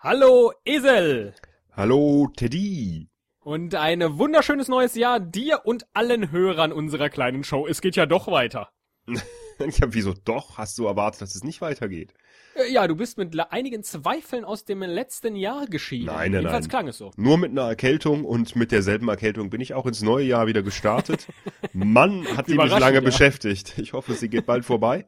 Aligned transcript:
Hallo 0.00 0.52
Esel 0.64 1.34
Hallo 1.72 2.28
Teddy. 2.36 3.08
und 3.40 3.74
ein 3.74 4.00
wunderschönes 4.16 4.68
neues 4.68 4.94
Jahr 4.94 5.18
dir 5.18 5.62
und 5.64 5.86
allen 5.92 6.30
Hörern 6.30 6.70
unserer 6.70 7.08
kleinen 7.08 7.42
Show. 7.42 7.66
Es 7.66 7.80
geht 7.80 7.96
ja 7.96 8.06
doch 8.06 8.28
weiter. 8.28 8.70
Ja, 9.60 9.92
wieso 9.92 10.14
doch? 10.24 10.56
Hast 10.56 10.78
du 10.78 10.86
erwartet, 10.86 11.20
dass 11.20 11.34
es 11.34 11.42
nicht 11.42 11.60
weitergeht? 11.60 12.14
Äh, 12.54 12.70
Ja, 12.72 12.86
du 12.86 12.94
bist 12.94 13.18
mit 13.18 13.36
einigen 13.50 13.82
Zweifeln 13.82 14.44
aus 14.44 14.64
dem 14.64 14.82
letzten 14.82 15.34
Jahr 15.34 15.66
geschieden. 15.66 16.06
Nein, 16.06 16.30
nein, 16.30 16.42
Jedenfalls 16.42 16.66
nein. 16.66 16.70
klang 16.70 16.86
es 16.86 16.98
so. 16.98 17.10
Nur 17.16 17.38
mit 17.38 17.50
einer 17.50 17.66
Erkältung 17.66 18.24
und 18.24 18.54
mit 18.54 18.70
derselben 18.70 19.08
Erkältung 19.08 19.50
bin 19.50 19.60
ich 19.60 19.74
auch 19.74 19.86
ins 19.86 20.00
neue 20.00 20.26
Jahr 20.26 20.46
wieder 20.46 20.62
gestartet. 20.62 21.26
Mann, 21.72 22.24
hat 22.36 22.46
die 22.46 22.54
mich 22.54 22.70
lange 22.70 22.98
ja. 22.98 23.00
beschäftigt. 23.00 23.76
Ich 23.78 23.94
hoffe, 23.94 24.14
sie 24.14 24.28
geht 24.28 24.46
bald 24.46 24.64
vorbei. 24.64 25.06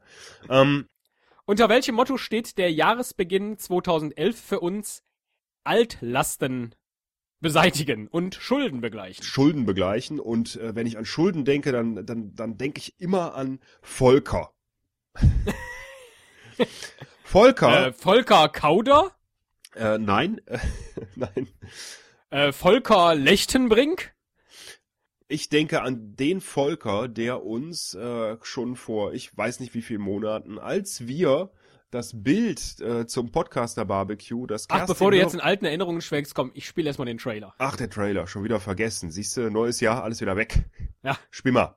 Ähm, 0.49 0.87
Unter 1.51 1.69
welchem 1.69 1.97
Motto 1.97 2.17
steht 2.17 2.59
der 2.59 2.71
Jahresbeginn 2.71 3.59
2011 3.59 4.41
für 4.41 4.61
uns? 4.61 5.03
Altlasten 5.65 6.77
beseitigen 7.41 8.07
und 8.07 8.37
Schulden 8.37 8.81
begleichen. 8.81 9.25
Schulden 9.25 9.67
begleichen 9.67 10.21
und 10.21 10.55
äh, 10.55 10.77
wenn 10.77 10.87
ich 10.87 10.97
an 10.97 11.05
Schulden 11.05 11.45
denke, 11.45 11.73
dann, 11.73 12.07
dann, 12.07 12.37
dann 12.37 12.57
denke 12.57 12.79
ich 12.79 13.01
immer 13.01 13.35
an 13.35 13.59
Volker. 13.83 14.53
Volker? 17.25 17.89
Äh, 17.89 17.93
Volker 17.95 18.49
Kauder? 18.49 19.11
Äh, 19.75 19.99
nein, 19.99 20.41
nein. 21.17 21.49
Äh, 22.31 22.53
Volker 22.53 23.17
Lechtenbrink? 23.17 24.15
Ich 25.33 25.49
denke 25.49 25.83
an 25.83 26.17
den 26.17 26.41
Volker, 26.41 27.07
der 27.07 27.45
uns 27.45 27.95
äh, 27.95 28.37
schon 28.43 28.75
vor, 28.75 29.13
ich 29.13 29.37
weiß 29.39 29.61
nicht 29.61 29.75
wie 29.75 29.81
vielen 29.81 30.01
Monaten, 30.01 30.59
als 30.59 31.07
wir 31.07 31.53
das 31.93 32.21
Bild 32.21 32.81
äh, 32.81 33.07
zum 33.07 33.31
Podcaster 33.31 33.85
Barbecue, 33.85 34.49
das 34.49 34.67
Ach, 34.69 34.79
Kerstin 34.79 34.93
bevor 34.93 35.13
du 35.13 35.19
jetzt 35.19 35.35
in 35.35 35.41
alten 35.41 35.67
Erinnerungen 35.67 36.01
schwelgst, 36.01 36.35
komm, 36.35 36.51
ich 36.55 36.67
spiele 36.67 36.89
erstmal 36.89 37.07
den 37.07 37.19
Trailer. 37.19 37.55
Ach, 37.59 37.77
der 37.77 37.89
Trailer, 37.89 38.27
schon 38.27 38.43
wieder 38.43 38.59
vergessen. 38.59 39.13
Siehst 39.13 39.37
du, 39.37 39.51
neues 39.51 39.79
Jahr, 39.79 40.03
alles 40.03 40.21
wieder 40.21 40.35
weg. 40.35 40.65
Ja. 41.05 41.17
Spiel 41.31 41.53
mal. 41.53 41.77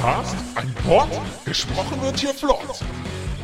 Ein 0.00 0.06
Cast, 0.06 0.36
ein 0.56 0.74
Pod, 0.76 1.10
gesprochen 1.44 2.00
wird 2.00 2.18
hier 2.18 2.32
flott. 2.32 2.80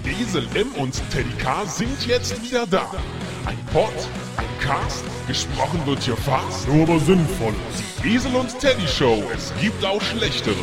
Esel 0.06 0.48
M 0.54 0.72
und 0.76 0.94
Teddy 1.10 1.28
K 1.38 1.66
sind 1.66 2.06
jetzt 2.06 2.42
wieder 2.42 2.66
da. 2.66 2.94
Ein 3.44 3.58
Pod, 3.66 3.92
ein 4.38 4.58
Cast, 4.58 5.04
gesprochen 5.26 5.84
wird 5.84 6.02
hier 6.02 6.16
fast, 6.16 6.66
nur 6.66 6.84
aber 6.84 6.98
sinnvoll. 6.98 7.52
Die 8.02 8.14
Esel 8.14 8.34
und 8.34 8.58
Teddy 8.58 8.88
Show, 8.88 9.22
es 9.34 9.52
gibt 9.60 9.84
auch 9.84 10.00
schlechtere. 10.00 10.56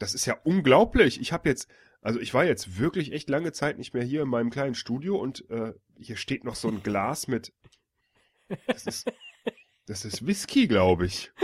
Das 0.00 0.12
ist 0.12 0.26
ja 0.26 0.38
unglaublich. 0.42 1.20
Ich 1.20 1.32
habe 1.32 1.48
jetzt, 1.48 1.68
also 2.02 2.18
ich 2.18 2.34
war 2.34 2.44
jetzt 2.44 2.80
wirklich 2.80 3.12
echt 3.12 3.30
lange 3.30 3.52
Zeit 3.52 3.78
nicht 3.78 3.94
mehr 3.94 4.02
hier 4.02 4.22
in 4.22 4.28
meinem 4.28 4.50
kleinen 4.50 4.74
Studio 4.74 5.18
und 5.18 5.48
äh, 5.50 5.72
hier 6.00 6.16
steht 6.16 6.42
noch 6.42 6.56
so 6.56 6.66
ein 6.66 6.82
Glas 6.82 7.28
mit. 7.28 7.52
Das 8.66 8.86
ist, 8.86 9.12
das 9.86 10.04
ist 10.04 10.26
Whisky, 10.26 10.66
glaube 10.66 11.06
ich. 11.06 11.30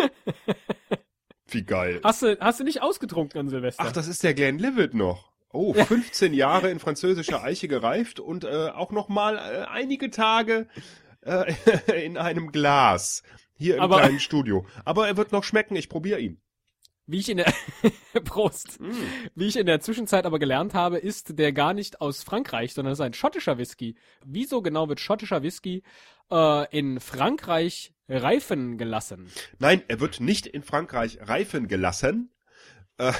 Wie 1.52 1.62
geil. 1.64 2.00
Hast 2.02 2.22
du, 2.22 2.36
hast 2.40 2.60
du 2.60 2.64
nicht 2.64 2.82
ausgetrunken 2.82 3.40
an 3.40 3.48
Silvester? 3.48 3.82
Ach, 3.86 3.92
das 3.92 4.08
ist 4.08 4.22
der 4.22 4.34
Glenlivet 4.34 4.94
noch. 4.94 5.30
Oh, 5.52 5.74
15 5.74 6.32
Jahre 6.32 6.70
in 6.70 6.78
französischer 6.78 7.42
Eiche 7.42 7.68
gereift 7.68 8.20
und 8.20 8.44
äh, 8.44 8.68
auch 8.70 8.90
noch 8.90 9.08
mal 9.10 9.36
äh, 9.36 9.66
einige 9.70 10.10
Tage 10.10 10.66
äh, 11.20 11.52
in 12.06 12.16
einem 12.16 12.52
Glas 12.52 13.22
hier 13.58 13.76
im 13.76 13.82
Aber- 13.82 13.98
kleinen 13.98 14.20
Studio. 14.20 14.64
Aber 14.86 15.06
er 15.08 15.16
wird 15.16 15.32
noch 15.32 15.44
schmecken. 15.44 15.76
Ich 15.76 15.88
probiere 15.90 16.20
ihn. 16.20 16.40
Wie 17.06 17.18
ich 17.18 17.28
in 17.28 17.38
der 17.38 17.52
Prost. 18.24 18.78
Wie 19.34 19.46
ich 19.46 19.56
in 19.56 19.66
der 19.66 19.80
Zwischenzeit 19.80 20.24
aber 20.24 20.38
gelernt 20.38 20.72
habe, 20.72 20.98
ist 20.98 21.38
der 21.38 21.52
gar 21.52 21.74
nicht 21.74 22.00
aus 22.00 22.22
Frankreich, 22.22 22.72
sondern 22.72 22.92
es 22.92 23.00
ist 23.00 23.04
ein 23.04 23.12
schottischer 23.12 23.58
Whisky. 23.58 23.96
Wieso 24.24 24.62
genau 24.62 24.88
wird 24.88 25.00
schottischer 25.00 25.42
Whisky 25.42 25.82
äh, 26.30 26.78
in 26.78 27.00
Frankreich 27.00 27.92
reifen 28.12 28.78
gelassen? 28.78 29.30
Nein, 29.58 29.82
er 29.88 30.00
wird 30.00 30.20
nicht 30.20 30.46
in 30.46 30.62
Frankreich 30.62 31.18
reifen 31.22 31.68
gelassen, 31.68 32.30
äh, 32.98 33.12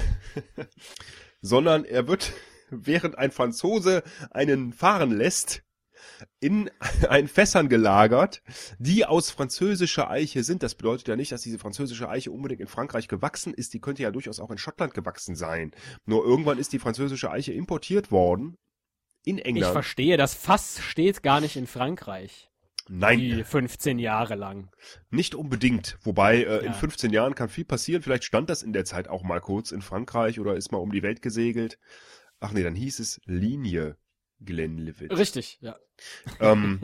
sondern 1.41 1.84
er 1.84 2.08
wird, 2.08 2.32
während 2.70 3.19
ein 3.19 3.30
Franzose 3.30 4.03
einen 4.30 4.72
fahren 4.72 5.10
lässt, 5.10 5.62
in 6.41 6.70
ein 7.08 7.28
Fässern 7.28 7.69
gelagert, 7.69 8.42
die 8.78 9.04
aus 9.06 9.30
französischer 9.30 10.10
Eiche 10.10 10.42
sind. 10.42 10.62
Das 10.62 10.75
bedeutet 10.75 11.09
ja 11.09 11.16
nicht, 11.16 11.32
dass 11.32 11.42
diese 11.42 11.59
französische 11.59 12.09
Eiche 12.09 12.30
unbedingt 12.32 12.60
in 12.60 12.66
Frankreich 12.66 13.09
gewachsen 13.09 13.54
ist. 13.54 13.72
Die 13.74 13.80
könnte 13.80 14.03
ja 14.03 14.10
durchaus 14.10 14.41
auch 14.41 14.50
in 14.50 14.59
Schottland 14.59 14.94
gewachsen 14.94 15.36
sein. 15.36 15.72
Nur 16.04 16.24
irgendwann 16.24 16.59
ist 16.59 16.72
die 16.72 16.78
französische 16.78 17.30
Eiche 17.30 17.53
importiert 17.53 18.10
worden 18.10 18.56
in 19.24 19.38
Ich 19.38 19.44
England. 19.44 19.72
verstehe, 19.72 20.16
das 20.16 20.34
Fass 20.34 20.80
steht 20.80 21.22
gar 21.22 21.41
nicht 21.41 21.56
in 21.56 21.66
Frankreich. 21.66 22.52
Nein, 22.94 23.20
Die 23.20 23.42
15 23.42 23.98
Jahre 23.98 24.34
lang. 24.34 24.70
Nicht 25.08 25.34
unbedingt. 25.34 25.97
Wobei, 26.03 26.42
äh, 26.42 26.58
in 26.58 26.66
Ja. 26.66 26.72
15 26.75 27.10
Jahren 27.10 27.34
kann 27.34 27.48
viel 27.48 27.64
passieren. 27.64 28.03
Vielleicht 28.03 28.25
stand 28.25 28.50
das 28.50 28.62
in 28.62 28.75
der 28.75 28.84
Zeit 28.84 29.08
auch 29.08 29.22
mal 29.22 29.41
kurz 29.41 29.72
in 29.72 29.80
Frankreich 29.80 30.38
oder 30.38 30.56
ist 30.56 30.72
mal 30.72 30.78
um 30.78 30.92
die 30.92 31.03
Welt 31.03 31.22
gesegelt. 31.22 31.78
Ach 32.38 32.53
nee, 32.53 32.62
dann 32.62 32.75
hieß 32.75 32.98
es 32.98 33.19
Linie 33.25 33.97
Glenlivet. 34.41 35.16
Richtig, 35.16 35.58
ja. 35.62 35.76
ähm, 36.38 36.82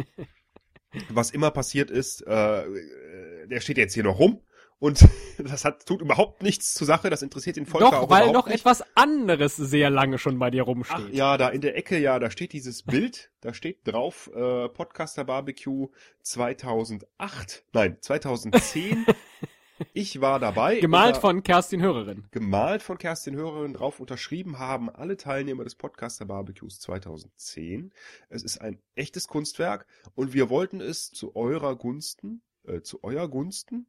was 1.10 1.30
immer 1.30 1.50
passiert 1.50 1.91
ist, 1.91 2.26
äh, 2.26 2.62
äh, 2.62 3.46
der 3.48 3.60
steht 3.60 3.76
jetzt 3.76 3.92
hier 3.92 4.04
noch 4.04 4.19
rum 4.19 4.40
und 4.81 5.06
das 5.39 5.65
hat, 5.65 5.87
tut 5.87 6.00
überhaupt 6.00 6.43
nichts 6.43 6.75
zur 6.75 6.87
Sache. 6.87 7.11
Das 7.11 7.22
interessiert 7.22 7.56
den 7.56 7.66
Volker 7.66 7.91
Doch, 7.91 7.99
auch 8.03 8.11
weil 8.11 8.33
noch 8.33 8.47
nicht. 8.47 8.61
etwas 8.61 8.83
anderes 8.94 9.56
sehr 9.56 9.91
lange 9.91 10.19
schon 10.19 10.39
bei 10.39 10.50
dir 10.50 10.62
rumsteht. 10.62 11.06
Ach 11.09 11.12
ja, 11.12 11.37
da 11.37 11.49
in 11.49 11.61
der 11.61 11.77
Ecke, 11.77 11.99
ja, 11.99 12.19
da 12.19 12.31
steht 12.31 12.53
dieses 12.53 12.83
Bild, 12.83 13.31
da 13.41 13.55
steht 13.55 13.78
drauf, 13.84 14.31
äh, 14.34 14.69
Podcaster 14.69 15.25
Barbecue 15.25 15.88
2008, 16.22 17.65
nein, 17.72 17.97
2010. 18.00 19.05
ich 19.93 20.21
war 20.21 20.38
dabei. 20.41 20.81
Gemalt 20.81 21.09
Unter- 21.17 21.21
von 21.21 21.43
Kerstin 21.43 21.83
Hörerin. 21.83 22.27
gemalt 22.31 22.83
von 22.83 22.99
Kerstin 22.99 23.37
Hörerin 23.37 23.75
drauf 23.75 24.00
unterschrieben 24.00 24.59
haben 24.59 24.91
alle 24.91 25.17
Teilnehmer 25.17 25.65
des 25.65 25.75
Podcaster 25.75 26.25
Barbecues 26.25 26.81
2010. 26.81 27.93
Es 28.28 28.43
ist 28.43 28.61
ein 28.61 28.81
echtes 28.94 29.27
Kunstwerk 29.28 29.87
und 30.15 30.33
wir 30.34 30.50
wollten 30.50 30.81
es 30.81 31.11
zu 31.11 31.34
eurer 31.37 31.77
Gunsten, 31.77 32.43
äh, 32.67 32.81
zu 32.81 33.03
euer 33.03 33.28
Gunsten, 33.28 33.87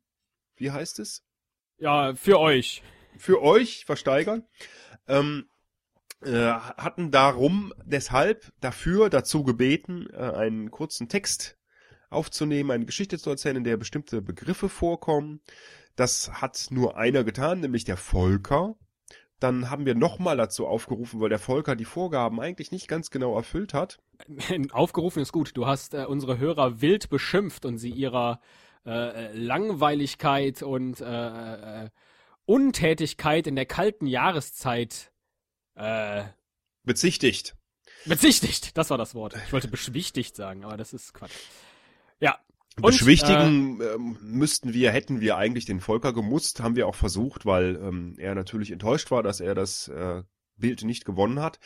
wie 0.60 0.72
heißt 0.72 1.00
es? 1.00 1.24
Ja, 1.78 2.14
für 2.16 2.40
euch. 2.40 2.84
für 3.18 3.42
euch 3.42 3.86
versteigern. 3.86 4.46
Ähm, 5.08 5.50
äh, 6.22 6.52
hatten 6.52 7.12
darum 7.12 7.74
deshalb 7.86 8.52
dafür 8.60 9.10
dazu 9.10 9.44
gebeten, 9.44 10.08
äh, 10.12 10.18
einen 10.18 10.70
kurzen 10.70 11.08
Text 11.08 11.58
aufzunehmen, 12.10 12.72
eine 12.72 12.86
Geschichte 12.86 13.18
zu 13.18 13.30
erzählen, 13.30 13.58
in 13.58 13.64
der 13.64 13.78
bestimmte 13.78 14.22
Begriffe 14.22 14.68
vorkommen. 14.68 15.42
Das 15.96 16.42
hat 16.42 16.68
nur 16.72 16.98
einer 16.98 17.24
getan, 17.24 17.62
nämlich 17.62 17.86
der 17.86 17.98
Volker. 17.98 18.76
Dann 19.40 19.70
haben 19.70 19.86
wir 19.86 19.96
nochmal 19.96 20.36
dazu 20.36 20.68
aufgerufen, 20.68 21.22
weil 21.22 21.30
der 21.30 21.40
Volker 21.40 21.78
die 21.78 21.86
Vorgaben 21.86 22.42
eigentlich 22.42 22.72
nicht 22.72 22.90
ganz 22.90 23.10
genau 23.10 23.36
erfüllt 23.36 23.74
hat. 23.74 24.00
Aufgerufen 24.72 25.22
ist 25.22 25.32
gut. 25.32 25.56
Du 25.56 25.66
hast 25.66 25.94
äh, 25.94 26.06
unsere 26.06 26.38
Hörer 26.38 26.82
wild 26.82 27.10
beschimpft 27.10 27.66
und 27.66 27.78
sie 27.78 27.92
ihrer 27.92 28.42
äh, 28.90 29.34
Langweiligkeit 29.34 30.64
und 30.64 31.02
äh, 31.02 31.86
äh, 31.86 31.90
Untätigkeit 32.46 33.46
in 33.46 33.56
der 33.56 33.66
kalten 33.66 34.08
Jahreszeit 34.08 35.12
äh, 35.76 36.24
Bezichtigt. 36.84 37.56
bezichtigt. 38.06 38.76
Das 38.78 38.90
war 38.90 38.98
das 38.98 39.14
Wort. 39.14 39.36
Ich 39.46 39.54
wollte 39.54 39.68
beschwichtigt 39.68 40.36
sagen, 40.36 40.66
aber 40.66 40.76
das 40.76 40.94
ist 40.94 41.14
Quatsch. 41.14 41.36
Ja. 42.20 42.40
Und, 42.78 42.92
Beschwichtigen 42.92 43.82
ähm, 43.82 44.18
müssten 44.22 44.74
wir, 44.74 44.92
hätten 44.92 45.20
wir 45.20 45.38
eigentlich 45.38 45.66
den 45.66 45.82
Volker 45.82 46.14
gemusst, 46.14 46.62
haben 46.62 46.76
wir 46.76 46.88
auch 46.88 46.96
versucht, 46.96 47.46
weil 47.46 47.76
ähm, 47.76 48.16
er 48.18 48.36
natürlich 48.36 48.72
enttäuscht 48.72 49.12
war, 49.12 49.22
dass 49.22 49.42
er 49.42 49.54
das 49.54 49.90
äh, 49.90 50.24
Bild 50.56 50.84
nicht 50.84 51.06
gewonnen 51.06 51.42
hat. 51.42 51.60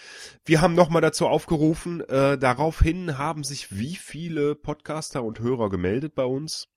Wir 0.44 0.62
haben 0.62 0.76
nochmal 0.76 1.02
dazu 1.02 1.28
aufgerufen, 1.28 2.02
äh, 2.02 2.38
daraufhin 2.38 3.18
haben 3.18 3.44
sich 3.44 3.78
wie 3.78 3.96
viele 3.96 4.56
Podcaster 4.56 5.24
und 5.24 5.40
Hörer 5.40 5.70
gemeldet 5.70 6.16
bei 6.16 6.26
uns? 6.26 6.73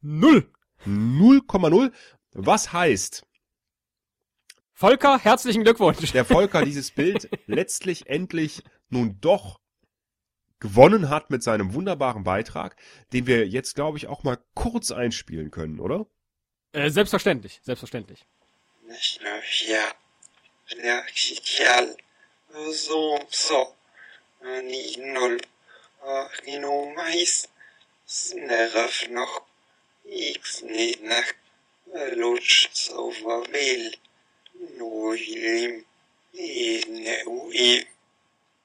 Null. 0.00 0.50
0,0. 0.86 1.92
Was 2.32 2.72
heißt, 2.72 3.26
Volker, 4.78 5.18
herzlichen 5.18 5.64
Glückwunsch. 5.64 6.12
der 6.12 6.24
Volker 6.24 6.64
dieses 6.64 6.92
Bild 6.92 7.28
letztlich 7.46 8.06
endlich 8.06 8.62
nun 8.90 9.20
doch 9.20 9.58
gewonnen 10.60 11.08
hat 11.08 11.30
mit 11.30 11.42
seinem 11.42 11.74
wunderbaren 11.74 12.22
Beitrag, 12.22 12.76
den 13.12 13.26
wir 13.26 13.48
jetzt, 13.48 13.74
glaube 13.74 13.98
ich, 13.98 14.06
auch 14.06 14.22
mal 14.22 14.38
kurz 14.54 14.92
einspielen 14.92 15.50
können, 15.50 15.80
oder? 15.80 16.06
Äh, 16.70 16.90
selbstverständlich, 16.90 17.58
selbstverständlich. 17.64 18.24
Naśnawia, 18.86 19.82
reaktial, 20.70 21.96
zomso, 22.72 23.74
ninol, 24.62 25.40
rinomais, 26.46 27.48
sneraf 28.06 29.08
noch, 29.10 29.42
x 29.42 29.47
nidnach, 29.47 29.47
Lutscht 29.47 29.47
so 32.72 33.10
will. 33.10 33.92
Nuilim. 34.78 35.84
Ui. 37.26 37.86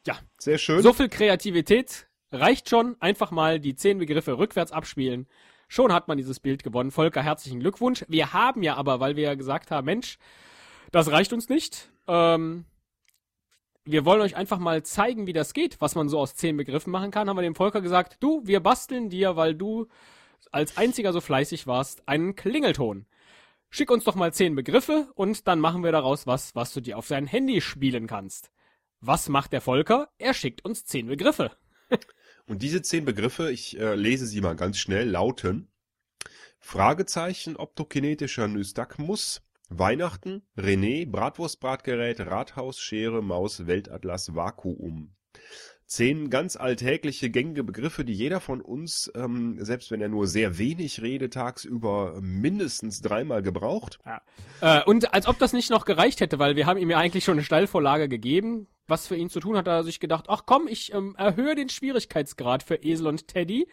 Ja, 0.05 0.19
Sehr 0.37 0.57
schön. 0.57 0.81
so 0.81 0.93
viel 0.93 1.09
Kreativität 1.09 2.07
reicht 2.31 2.69
schon. 2.69 2.95
Einfach 2.99 3.31
mal 3.31 3.59
die 3.59 3.75
zehn 3.75 3.97
Begriffe 3.99 4.37
rückwärts 4.37 4.71
abspielen. 4.71 5.27
Schon 5.67 5.93
hat 5.93 6.07
man 6.07 6.17
dieses 6.17 6.39
Bild 6.39 6.63
gewonnen. 6.63 6.91
Volker, 6.91 7.23
herzlichen 7.23 7.59
Glückwunsch. 7.59 8.05
Wir 8.07 8.33
haben 8.33 8.63
ja 8.63 8.75
aber, 8.75 8.99
weil 8.99 9.15
wir 9.15 9.23
ja 9.23 9.35
gesagt 9.35 9.71
haben, 9.71 9.85
Mensch, 9.85 10.17
das 10.91 11.09
reicht 11.09 11.33
uns 11.33 11.49
nicht. 11.49 11.89
Ähm, 12.07 12.65
wir 13.85 14.05
wollen 14.05 14.21
euch 14.21 14.35
einfach 14.35 14.59
mal 14.59 14.83
zeigen, 14.83 15.25
wie 15.25 15.33
das 15.33 15.53
geht, 15.53 15.81
was 15.81 15.95
man 15.95 16.09
so 16.09 16.19
aus 16.19 16.35
zehn 16.35 16.57
Begriffen 16.57 16.91
machen 16.91 17.11
kann. 17.11 17.27
Haben 17.27 17.37
wir 17.37 17.41
dem 17.41 17.55
Volker 17.55 17.81
gesagt, 17.81 18.17
du, 18.19 18.41
wir 18.45 18.59
basteln 18.59 19.09
dir, 19.09 19.35
weil 19.35 19.55
du 19.55 19.87
als 20.51 20.77
einziger 20.77 21.13
so 21.13 21.21
fleißig 21.21 21.67
warst, 21.67 22.07
einen 22.07 22.35
Klingelton. 22.35 23.05
Schick 23.69 23.89
uns 23.89 24.03
doch 24.03 24.15
mal 24.15 24.33
zehn 24.33 24.55
Begriffe 24.55 25.11
und 25.15 25.47
dann 25.47 25.59
machen 25.59 25.83
wir 25.83 25.91
daraus 25.91 26.27
was, 26.27 26.53
was 26.55 26.73
du 26.73 26.81
dir 26.81 26.97
auf 26.97 27.07
dein 27.07 27.25
Handy 27.25 27.61
spielen 27.61 28.07
kannst. 28.07 28.51
Was 28.99 29.29
macht 29.29 29.51
der 29.51 29.61
Volker? 29.61 30.09
Er 30.17 30.33
schickt 30.33 30.63
uns 30.63 30.85
zehn 30.85 31.07
Begriffe. 31.07 31.51
Und 32.45 32.61
diese 32.61 32.81
zehn 32.81 33.05
Begriffe, 33.05 33.51
ich 33.51 33.79
äh, 33.79 33.95
lese 33.95 34.25
sie 34.25 34.41
mal 34.41 34.55
ganz 34.55 34.77
schnell, 34.77 35.09
lauten 35.09 35.71
Fragezeichen, 36.59 37.57
optokinetischer 37.57 38.47
Nystagmus, 38.47 39.41
Weihnachten, 39.69 40.43
René, 40.57 41.09
Bratwurstbratgerät, 41.09 42.19
Rathaus, 42.21 42.79
Schere, 42.79 43.21
Maus, 43.21 43.67
Weltatlas, 43.67 44.35
Vakuum. 44.35 45.15
Zehn 45.93 46.31
ganz 46.31 46.55
alltägliche, 46.55 47.29
gängige 47.29 47.63
Begriffe, 47.63 48.03
die 48.03 48.15
jeder 48.15 48.39
von 48.39 48.61
uns, 48.61 49.11
ähm, 49.13 49.63
selbst 49.63 49.91
wenn 49.91 50.01
er 50.01 50.09
nur 50.09 50.25
sehr 50.25 50.57
wenig 50.57 51.03
redet, 51.03 51.35
tagsüber 51.35 52.17
mindestens 52.19 52.99
dreimal 53.01 53.43
gebraucht. 53.43 53.99
Äh, 54.61 54.81
und 54.85 55.13
als 55.13 55.27
ob 55.27 55.37
das 55.37 55.53
nicht 55.53 55.69
noch 55.69 55.85
gereicht 55.85 56.19
hätte, 56.19 56.39
weil 56.39 56.55
wir 56.55 56.65
haben 56.65 56.79
ihm 56.79 56.89
ja 56.89 56.97
eigentlich 56.97 57.23
schon 57.23 57.33
eine 57.33 57.43
Steilvorlage 57.43 58.09
gegeben. 58.09 58.65
Was 58.87 59.05
für 59.05 59.15
ihn 59.15 59.29
zu 59.29 59.39
tun 59.39 59.55
hat, 59.55 59.67
hat 59.67 59.81
er 59.81 59.83
sich 59.83 59.99
gedacht, 59.99 60.25
ach 60.29 60.47
komm, 60.47 60.67
ich 60.67 60.91
ähm, 60.95 61.13
erhöhe 61.15 61.53
den 61.53 61.69
Schwierigkeitsgrad 61.69 62.63
für 62.63 62.77
Esel 62.77 63.05
und 63.05 63.27
Teddy. 63.27 63.67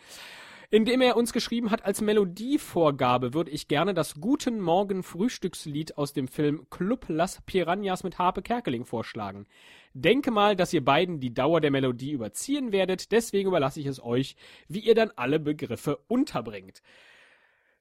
Indem 0.69 1.01
er 1.01 1.17
uns 1.17 1.33
geschrieben 1.33 1.71
hat, 1.71 1.87
als 1.87 2.03
Melodievorgabe 2.03 3.33
würde 3.33 3.51
ich 3.51 3.67
gerne 3.67 3.95
das 3.95 4.21
Guten 4.21 4.61
Morgen 4.61 5.03
Frühstückslied 5.03 5.97
aus 5.97 6.13
dem 6.13 6.29
Film 6.29 6.67
Club 6.69 7.07
Las 7.09 7.41
Piranhas 7.47 8.05
mit 8.05 8.19
Harpe 8.19 8.43
Kerkeling 8.43 8.85
vorschlagen. 8.85 9.47
Denke 9.93 10.31
mal, 10.31 10.55
dass 10.55 10.73
ihr 10.73 10.85
beiden 10.85 11.19
die 11.19 11.35
Dauer 11.35 11.61
der 11.61 11.73
Melodie 11.73 12.13
überziehen 12.13 12.71
werdet, 12.71 13.11
deswegen 13.11 13.49
überlasse 13.49 13.81
ich 13.81 13.87
es 13.87 14.03
euch, 14.03 14.37
wie 14.69 14.81
ihr 14.81 14.95
dann 14.95 15.11
alle 15.17 15.41
Begriffe 15.41 15.99
unterbringt. 16.07 16.83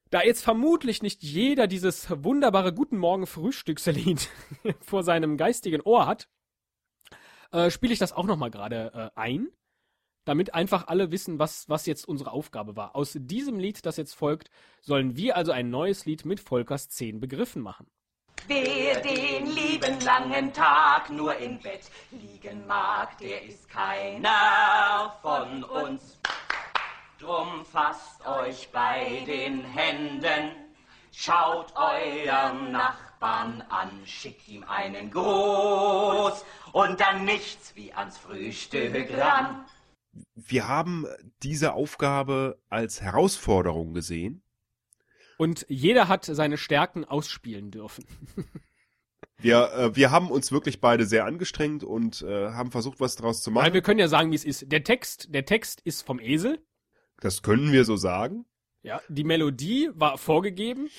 Da 0.09 0.23
jetzt 0.23 0.43
vermutlich 0.43 1.03
nicht 1.03 1.21
jeder 1.21 1.67
dieses 1.67 2.09
wunderbare 2.09 2.73
Guten 2.73 2.97
Morgen 2.97 3.27
Frühstückslied 3.27 4.27
vor 4.81 5.03
seinem 5.03 5.37
geistigen 5.37 5.81
Ohr 5.81 6.07
hat, 6.07 6.27
äh, 7.51 7.69
spiele 7.69 7.93
ich 7.93 7.99
das 7.99 8.13
auch 8.13 8.25
nochmal 8.25 8.49
gerade 8.49 8.91
äh, 8.93 9.19
ein, 9.19 9.49
damit 10.25 10.55
einfach 10.55 10.87
alle 10.87 11.11
wissen, 11.11 11.37
was, 11.37 11.69
was 11.69 11.85
jetzt 11.85 12.07
unsere 12.07 12.31
Aufgabe 12.31 12.75
war. 12.75 12.95
Aus 12.95 13.17
diesem 13.19 13.59
Lied, 13.59 13.85
das 13.85 13.97
jetzt 13.97 14.15
folgt, 14.15 14.49
sollen 14.81 15.15
wir 15.15 15.37
also 15.37 15.51
ein 15.51 15.69
neues 15.69 16.05
Lied 16.05 16.25
mit 16.25 16.39
Volkers 16.39 16.89
zehn 16.89 17.19
Begriffen 17.19 17.61
machen. 17.61 17.85
Wer 18.47 19.01
den 19.01 19.45
lieben 19.47 19.99
langen 20.01 20.53
Tag 20.53 21.09
nur 21.09 21.35
im 21.37 21.59
Bett 21.59 21.89
liegen 22.11 22.65
mag, 22.67 23.17
der 23.19 23.43
ist 23.43 23.69
keiner 23.69 25.15
von 25.21 25.63
uns. 25.63 26.19
Drum 27.19 27.65
fasst 27.65 28.25
euch 28.25 28.69
bei 28.71 29.23
den 29.27 29.63
Händen, 29.65 30.51
schaut 31.11 31.73
euren 31.75 32.71
Nachbarn 32.71 33.61
an, 33.69 33.91
schickt 34.05 34.47
ihm 34.47 34.63
einen 34.63 35.11
Gruß 35.11 36.45
und 36.71 36.99
dann 36.99 37.25
nichts 37.25 37.75
wie 37.75 37.93
ans 37.93 38.17
Frühstück 38.17 39.15
ran. 39.17 39.65
Wir 40.35 40.67
haben 40.67 41.05
diese 41.43 41.73
Aufgabe 41.73 42.57
als 42.69 43.01
Herausforderung 43.01 43.93
gesehen. 43.93 44.41
Und 45.39 45.65
jeder 45.69 46.09
hat 46.09 46.25
seine 46.25 46.57
Stärken 46.57 47.05
ausspielen 47.05 47.71
dürfen. 47.71 48.03
Wir, 49.41 49.71
äh, 49.71 49.95
wir 49.95 50.11
haben 50.11 50.31
uns 50.31 50.51
wirklich 50.51 50.81
beide 50.81 51.05
sehr 51.05 51.23
angestrengt 51.23 51.85
und 51.85 52.23
äh, 52.23 52.49
haben 52.49 52.71
versucht, 52.71 52.99
was 52.99 53.15
daraus 53.15 53.41
zu 53.41 53.51
Weil 53.51 53.63
machen. 53.63 53.73
wir 53.73 53.81
können 53.81 54.01
ja 54.01 54.09
sagen, 54.09 54.31
wie 54.31 54.35
es 54.35 54.43
ist. 54.43 54.69
Der 54.69 54.83
Text, 54.83 55.33
der 55.33 55.45
Text 55.45 55.79
ist 55.85 56.01
vom 56.01 56.19
Esel. 56.19 56.61
Das 57.21 57.41
können 57.41 57.71
wir 57.71 57.85
so 57.85 57.95
sagen. 57.95 58.43
Ja, 58.81 58.99
die 59.07 59.23
Melodie 59.23 59.91
war 59.93 60.17
vorgegeben. 60.17 60.89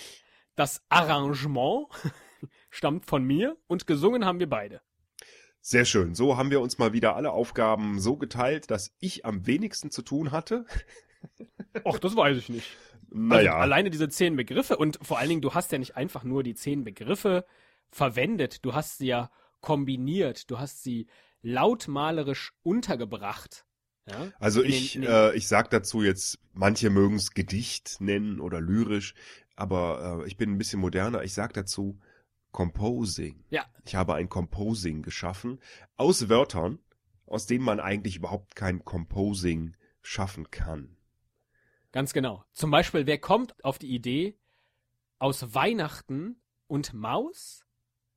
Das 0.57 0.83
Arrangement 0.89 1.89
stammt 2.71 3.05
von 3.05 3.25
mir 3.25 3.59
und 3.67 3.87
gesungen 3.87 4.25
haben 4.25 4.39
wir 4.39 4.49
beide. 4.49 4.81
Sehr 5.61 5.85
schön. 5.85 6.15
So 6.15 6.39
haben 6.39 6.51
wir 6.51 6.63
uns 6.63 6.79
mal 6.79 6.95
wieder 6.95 7.17
alle 7.17 7.33
Aufgaben 7.33 8.01
so 8.01 8.17
geteilt, 8.17 8.71
dass 8.71 8.95
ich 9.01 9.27
am 9.27 9.47
wenigsten 9.47 9.91
zu 9.91 10.01
tun 10.01 10.31
hatte. 10.31 10.65
Ach, 11.85 11.99
das 11.99 12.17
weiß 12.17 12.37
ich 12.37 12.49
nicht. 12.49 12.67
Naja, 13.13 13.53
Also 13.53 13.63
alleine 13.63 13.91
diese 13.91 14.09
zehn 14.09 14.37
Begriffe 14.37 14.77
und 14.77 14.99
vor 15.03 15.19
allen 15.19 15.29
Dingen, 15.29 15.41
du 15.43 15.55
hast 15.55 15.73
ja 15.73 15.79
nicht 15.79 15.97
einfach 15.97 16.23
nur 16.25 16.43
die 16.43 16.55
zehn 16.55 16.85
Begriffe 16.85 17.45
verwendet, 17.91 18.65
du 18.65 18.75
hast 18.75 18.99
sie 18.99 19.07
ja 19.09 19.31
kombiniert, 19.61 20.51
du 20.51 20.59
hast 20.59 20.83
sie 20.85 21.07
lautmalerisch 21.43 22.53
untergebracht. 22.63 23.65
Ja? 24.09 24.33
also 24.39 24.63
in 24.63 24.71
ich, 24.71 24.93
den- 24.95 25.03
äh, 25.05 25.33
ich 25.35 25.47
sag 25.49 25.71
dazu 25.71 26.03
jetzt, 26.03 26.39
manche 26.53 26.91
mögen 26.91 27.17
es 27.17 27.33
Gedicht 27.33 27.97
nennen 28.01 28.41
oder 28.41 28.61
lyrisch, 28.61 29.15
aber 29.57 30.23
äh, 30.25 30.29
ich 30.29 30.37
bin 30.37 30.51
ein 30.53 30.59
bisschen 30.59 30.81
moderner. 30.81 31.23
Ich 31.23 31.35
sag 31.35 31.53
dazu 31.53 31.99
Composing. 32.53 33.45
Ja, 33.51 33.65
Ich 33.85 33.95
habe 33.95 34.15
ein 34.15 34.29
Composing 34.29 35.03
geschaffen 35.03 35.61
aus 35.97 36.29
Wörtern, 36.29 36.79
aus 37.27 37.47
denen 37.47 37.65
man 37.65 37.79
eigentlich 37.81 38.17
überhaupt 38.17 38.57
kein 38.57 38.85
Composing 38.85 39.77
schaffen 40.03 40.51
kann. 40.51 40.97
Ganz 41.93 42.13
genau. 42.13 42.45
Zum 42.53 42.71
Beispiel, 42.71 43.07
wer 43.07 43.19
kommt 43.19 43.65
auf 43.65 43.79
die 43.79 43.95
Idee, 43.95 44.39
aus 45.19 45.55
Weihnachten 45.55 46.43
und 46.67 46.93
Maus 46.95 47.65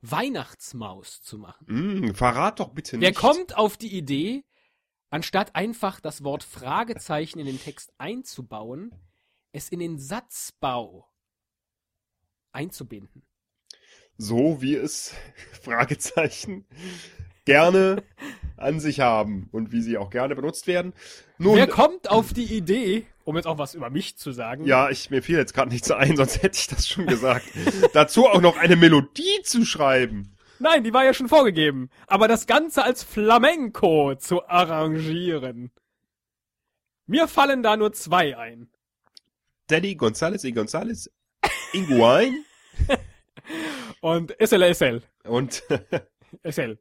Weihnachtsmaus 0.02 1.22
zu 1.22 1.38
machen? 1.38 1.66
Mm, 2.10 2.14
verrat 2.14 2.60
doch 2.60 2.70
bitte 2.70 3.00
Wer 3.00 3.10
nicht. 3.10 3.20
kommt 3.20 3.58
auf 3.58 3.78
die 3.78 3.96
Idee, 3.96 4.44
anstatt 5.10 5.56
einfach 5.56 6.00
das 6.00 6.24
Wort 6.24 6.44
Fragezeichen 6.44 7.40
in 7.40 7.46
den 7.46 7.60
Text 7.60 7.94
einzubauen, 7.98 8.92
es 9.52 9.70
in 9.70 9.80
den 9.80 9.98
Satzbau 10.00 11.10
einzubinden? 12.52 13.26
so 14.18 14.62
wie 14.62 14.76
es 14.76 15.14
Fragezeichen 15.64 16.68
gerne 17.46 18.04
an 18.64 18.80
sich 18.80 19.00
haben 19.00 19.50
und 19.52 19.72
wie 19.72 19.82
sie 19.82 19.98
auch 19.98 20.10
gerne 20.10 20.36
benutzt 20.36 20.68
werden. 20.68 20.94
Nun, 21.38 21.56
Wer 21.58 21.68
kommt 21.68 22.10
auf 22.10 22.34
die 22.34 22.46
Idee, 22.56 23.06
um 23.24 23.36
jetzt 23.36 23.46
auch 23.46 23.58
was 23.58 23.76
über 23.76 23.90
mich 23.90 24.18
zu 24.18 24.32
sagen? 24.32 24.66
ja, 24.66 24.90
ich, 24.90 25.10
mir 25.10 25.22
fiel 25.22 25.38
jetzt 25.38 25.54
gerade 25.54 25.70
nichts 25.72 25.92
ein, 25.92 26.16
sonst 26.18 26.42
hätte 26.42 26.58
ich 26.58 26.68
das 26.68 26.88
schon 26.88 27.06
gesagt. 27.08 27.46
Dazu 27.94 28.28
auch 28.28 28.42
noch 28.42 28.58
eine 28.58 28.76
Melodie 28.76 29.42
zu 29.44 29.66
schreiben. 29.66 30.36
Nein, 30.60 30.84
die 30.84 30.94
war 30.94 31.04
ja 31.04 31.14
schon 31.14 31.28
vorgegeben. 31.28 31.90
Aber 32.08 32.28
das 32.28 32.48
Ganze 32.48 32.84
als 32.84 33.04
Flamenco 33.04 34.16
zu 34.16 34.48
arrangieren. 34.48 35.72
Mir 37.06 37.28
fallen 37.28 37.64
da 37.64 37.76
nur 37.76 37.92
zwei 37.92 38.38
ein. 38.38 38.70
Daddy 39.68 39.94
González 39.96 40.46
y 40.46 40.56
González, 40.58 41.10
Inguain 41.74 42.46
Und 44.02 44.36
SLSL. 44.40 45.02
und, 45.26 45.64
SL. 46.50 46.78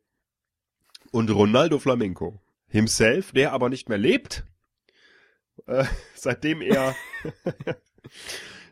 Und 1.12 1.30
Ronaldo 1.30 1.78
Flamenco. 1.78 2.40
Himself, 2.68 3.30
der 3.32 3.52
aber 3.52 3.68
nicht 3.68 3.88
mehr 3.88 3.98
lebt, 3.98 4.44
äh, 5.66 5.84
seitdem 6.14 6.62
er, 6.62 6.96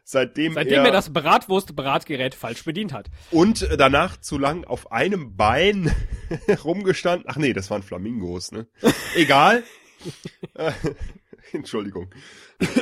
seitdem, 0.04 0.54
Seitdem 0.54 0.85
er 0.85 0.90
das 0.90 1.12
Bratwurst-Bratgerät 1.12 2.35
falsch 2.35 2.64
bedient 2.64 2.92
hat. 2.92 3.11
und 3.30 3.68
danach 3.78 4.16
zu 4.16 4.38
lang 4.38 4.64
auf 4.64 4.90
einem 4.90 5.37
Bein 5.37 5.94
rumgestanden. 6.64 7.26
Ach 7.28 7.37
nee, 7.37 7.52
das 7.52 7.70
waren 7.70 7.82
Flamingos, 7.82 8.52
ne? 8.52 8.66
Egal. 9.14 9.62
Äh, 10.54 10.73
Entschuldigung. 11.52 12.12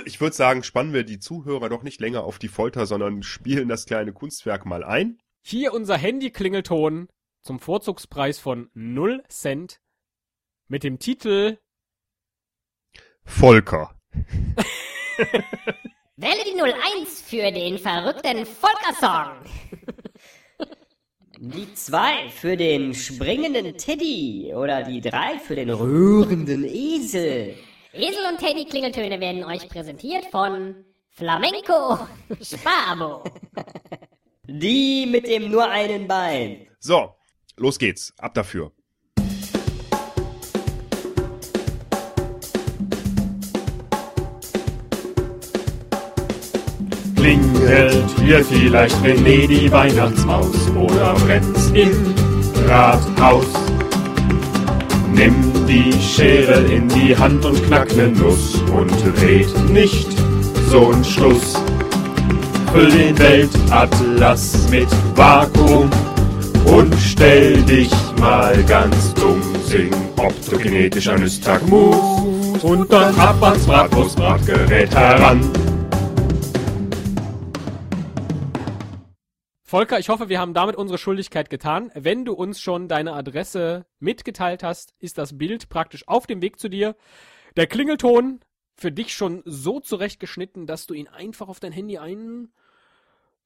Ich 0.04 0.20
würde 0.20 0.36
sagen, 0.36 0.62
spannen 0.62 0.92
wir 0.92 1.02
die 1.02 1.18
Zuhörer 1.18 1.68
doch 1.68 1.82
nicht 1.82 2.00
länger 2.00 2.22
auf 2.24 2.38
die 2.38 2.48
Folter, 2.48 2.86
sondern 2.86 3.22
spielen 3.24 3.68
das 3.68 3.86
kleine 3.86 4.12
Kunstwerk 4.12 4.66
mal 4.66 4.84
ein. 4.84 5.18
Hier 5.42 5.72
unser 5.72 5.96
Handy-Klingelton 5.96 7.08
zum 7.48 7.60
Vorzugspreis 7.60 8.38
von 8.38 8.68
0 8.74 9.24
Cent 9.30 9.80
mit 10.66 10.84
dem 10.84 10.98
Titel 10.98 11.56
Volker. 13.24 13.98
Wähle 16.16 16.44
die 16.44 16.60
01 16.60 17.22
für 17.22 17.50
den 17.50 17.78
verrückten 17.78 18.44
Volkersong. 18.44 19.38
Die 21.38 21.72
zwei 21.72 22.28
für 22.28 22.56
den 22.56 22.92
springenden 22.92 23.78
Teddy 23.78 24.52
oder 24.54 24.82
die 24.82 25.00
drei 25.00 25.38
für 25.38 25.54
den 25.54 25.70
rührenden 25.70 26.64
Esel. 26.64 27.54
Esel 27.92 28.26
und 28.28 28.40
Teddy 28.40 28.64
Klingeltöne 28.64 29.20
werden 29.20 29.44
euch 29.44 29.68
präsentiert 29.68 30.26
von 30.26 30.84
Flamenco 31.10 32.00
Sparabo. 32.42 33.22
Die 34.44 35.06
mit 35.06 35.28
dem 35.28 35.48
nur 35.50 35.70
einen 35.70 36.08
Bein. 36.08 36.66
So, 36.80 37.14
los 37.58 37.78
geht's. 37.78 38.12
Ab 38.18 38.34
dafür. 38.34 38.72
Klingelt 47.16 48.04
hier 48.20 48.44
vielleicht 48.44 48.96
René 49.04 49.46
die 49.46 49.70
Weihnachtsmaus 49.70 50.70
oder 50.70 51.14
brennt's 51.14 51.70
im 51.74 52.14
Rathaus? 52.66 53.46
Nimm 55.12 55.34
die 55.66 55.92
Schere 56.00 56.60
in 56.72 56.88
die 56.88 57.16
Hand 57.16 57.44
und 57.44 57.62
knack 57.66 57.94
ne 57.96 58.08
Nuss 58.08 58.54
und 58.72 58.92
red 59.20 59.70
nicht 59.70 60.08
so'n 60.70 61.04
Schluss. 61.04 61.54
Füll 62.72 62.90
den 62.90 63.18
Weltatlas 63.18 64.68
mit 64.70 64.88
Vakuum 65.16 65.90
und 66.68 66.94
stell 66.94 67.62
dich 67.64 67.90
mal 68.18 68.62
ganz 68.64 69.14
dumm. 69.14 69.42
Sing 69.64 69.92
optogenetisch 70.16 71.08
an 71.08 71.20
Nystagmus 71.20 72.62
und 72.62 72.92
dann 72.92 73.14
ab 73.18 73.42
ans 73.42 73.66
Bratwurstbratgerät 73.66 74.94
heran. 74.94 75.40
Volker, 79.62 79.98
ich 79.98 80.08
hoffe, 80.08 80.30
wir 80.30 80.40
haben 80.40 80.54
damit 80.54 80.76
unsere 80.76 80.96
Schuldigkeit 80.96 81.50
getan. 81.50 81.90
Wenn 81.94 82.24
du 82.24 82.32
uns 82.32 82.60
schon 82.60 82.88
deine 82.88 83.12
Adresse 83.12 83.84
mitgeteilt 83.98 84.62
hast, 84.62 84.94
ist 84.98 85.18
das 85.18 85.36
Bild 85.36 85.68
praktisch 85.68 86.08
auf 86.08 86.26
dem 86.26 86.40
Weg 86.40 86.58
zu 86.58 86.70
dir. 86.70 86.96
Der 87.56 87.66
Klingelton 87.66 88.40
für 88.76 88.90
dich 88.90 89.12
schon 89.12 89.42
so 89.44 89.80
zurechtgeschnitten, 89.80 90.66
dass 90.66 90.86
du 90.86 90.94
ihn 90.94 91.08
einfach 91.08 91.48
auf 91.48 91.60
dein 91.60 91.72
Handy 91.72 91.98
ein 91.98 92.48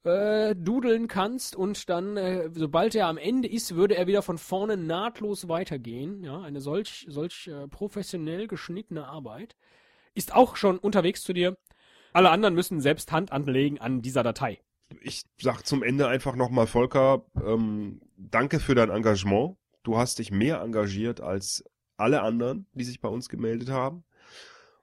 äh, 0.03 0.55
dudeln 0.55 1.07
kannst 1.07 1.55
und 1.55 1.89
dann, 1.89 2.17
äh, 2.17 2.49
sobald 2.53 2.95
er 2.95 3.07
am 3.07 3.17
Ende 3.17 3.47
ist, 3.47 3.75
würde 3.75 3.95
er 3.95 4.07
wieder 4.07 4.21
von 4.21 4.37
vorne 4.37 4.77
nahtlos 4.77 5.47
weitergehen. 5.47 6.23
Ja, 6.23 6.41
eine 6.41 6.61
solch, 6.61 7.05
solch 7.09 7.47
äh, 7.47 7.67
professionell 7.67 8.47
geschnittene 8.47 9.07
Arbeit 9.07 9.55
ist 10.13 10.35
auch 10.35 10.55
schon 10.55 10.77
unterwegs 10.77 11.23
zu 11.23 11.33
dir. 11.33 11.57
Alle 12.11 12.29
anderen 12.29 12.53
müssen 12.53 12.79
selbst 12.79 13.11
Hand 13.11 13.31
anlegen 13.31 13.79
an 13.79 14.01
dieser 14.01 14.23
Datei. 14.23 14.59
Ich 15.01 15.23
sag 15.39 15.63
zum 15.63 15.81
Ende 15.81 16.07
einfach 16.07 16.35
nochmal, 16.35 16.67
Volker, 16.67 17.25
ähm, 17.43 18.01
danke 18.15 18.59
für 18.59 18.75
dein 18.75 18.91
Engagement. 18.91 19.57
Du 19.81 19.97
hast 19.97 20.19
dich 20.19 20.31
mehr 20.31 20.61
engagiert 20.61 21.21
als 21.21 21.63
alle 21.97 22.21
anderen, 22.21 22.67
die 22.73 22.83
sich 22.83 23.01
bei 23.01 23.09
uns 23.09 23.29
gemeldet 23.29 23.69
haben. 23.69 24.03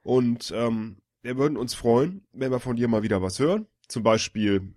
Und 0.03 0.51
ähm, 0.55 0.97
wir 1.21 1.37
würden 1.37 1.57
uns 1.57 1.73
freuen, 1.73 2.25
wenn 2.33 2.51
wir 2.51 2.59
von 2.59 2.75
dir 2.75 2.87
mal 2.87 3.03
wieder 3.03 3.21
was 3.21 3.39
hören. 3.39 3.67
Zum 3.87 4.03
Beispiel, 4.03 4.73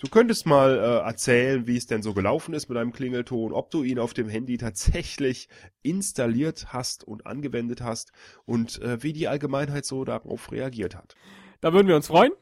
du 0.00 0.08
könntest 0.08 0.46
mal 0.46 0.78
äh, 0.78 1.06
erzählen, 1.06 1.66
wie 1.66 1.76
es 1.76 1.86
denn 1.86 2.02
so 2.02 2.14
gelaufen 2.14 2.54
ist 2.54 2.68
mit 2.68 2.76
deinem 2.76 2.92
Klingelton, 2.92 3.52
ob 3.52 3.70
du 3.70 3.82
ihn 3.82 3.98
auf 3.98 4.14
dem 4.14 4.28
Handy 4.28 4.58
tatsächlich 4.58 5.48
installiert 5.82 6.72
hast 6.72 7.02
und 7.04 7.26
angewendet 7.26 7.80
hast 7.80 8.12
und 8.44 8.80
äh, 8.82 9.02
wie 9.02 9.12
die 9.12 9.26
Allgemeinheit 9.28 9.84
so 9.84 10.04
darauf 10.04 10.52
reagiert 10.52 10.94
hat. 10.94 11.16
Da 11.60 11.72
würden 11.72 11.88
wir 11.88 11.96
uns 11.96 12.06
freuen. 12.08 12.32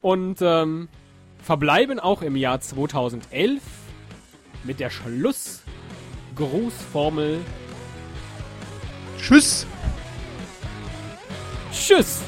Und 0.00 0.38
ähm, 0.40 0.88
verbleiben 1.42 2.00
auch 2.00 2.22
im 2.22 2.36
Jahr 2.36 2.60
2011 2.60 3.62
mit 4.64 4.80
der 4.80 4.90
Schlussgrußformel 4.90 7.40
Tschüss! 9.20 9.66
Tschüss! 11.72 12.22